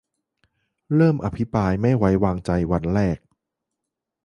[0.95, 3.17] -เริ่ม อภิปรายไม่ไว้วางใจ วันแรก